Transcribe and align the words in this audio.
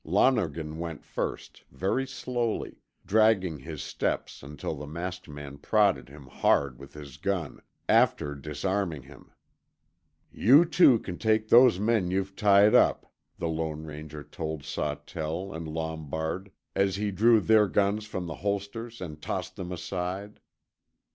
Lonergan 0.03 0.79
went 0.79 1.05
first, 1.05 1.61
very 1.71 2.07
slowly, 2.07 2.81
dragging 3.05 3.59
his 3.59 3.83
steps 3.83 4.41
until 4.41 4.73
the 4.73 4.87
masked 4.87 5.29
man 5.29 5.59
prodded 5.59 6.09
him 6.09 6.25
hard 6.25 6.79
with 6.79 6.95
his 6.95 7.17
gun, 7.17 7.61
after 7.87 8.33
disarming 8.33 9.03
him. 9.03 9.29
"You 10.31 10.65
two 10.65 10.97
can 10.97 11.19
take 11.19 11.49
those 11.49 11.79
men 11.79 12.09
you've 12.09 12.35
tied 12.35 12.73
up," 12.73 13.13
the 13.37 13.47
Lone 13.47 13.83
Ranger 13.83 14.23
told 14.23 14.63
Sawtell 14.63 15.53
and 15.53 15.67
Lombard, 15.67 16.51
as 16.75 16.95
he 16.95 17.11
drew 17.11 17.39
their 17.39 17.67
guns 17.67 18.05
from 18.07 18.25
the 18.25 18.37
holsters 18.41 19.01
and 19.01 19.21
tossed 19.21 19.55
them 19.55 19.71
aside. 19.71 20.39